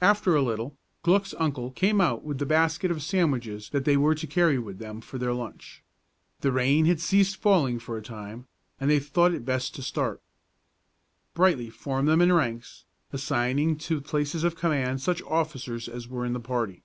After 0.00 0.34
a 0.34 0.40
little 0.40 0.78
Glück's 1.04 1.34
uncle 1.38 1.72
came 1.72 2.00
out 2.00 2.24
with 2.24 2.38
the 2.38 2.46
basket 2.46 2.90
of 2.90 3.02
sandwiches 3.02 3.68
that 3.68 3.84
they 3.84 3.98
were 3.98 4.14
to 4.14 4.26
carry 4.26 4.58
with 4.58 4.78
them 4.78 5.02
for 5.02 5.18
their 5.18 5.34
lunch. 5.34 5.82
The 6.40 6.50
rain 6.50 6.86
had 6.86 7.00
ceased 7.00 7.36
falling 7.36 7.78
for 7.78 7.98
a 7.98 8.02
time, 8.02 8.46
and 8.80 8.90
they 8.90 8.98
thought 8.98 9.34
it 9.34 9.44
best 9.44 9.74
to 9.74 9.82
start. 9.82 10.22
Brightly 11.34 11.68
formed 11.68 12.08
them 12.08 12.22
in 12.22 12.32
ranks, 12.32 12.86
assigning 13.12 13.76
to 13.76 14.00
places 14.00 14.42
of 14.42 14.56
command 14.56 15.02
such 15.02 15.20
officers 15.20 15.86
as 15.86 16.08
were 16.08 16.24
in 16.24 16.32
the 16.32 16.40
party. 16.40 16.82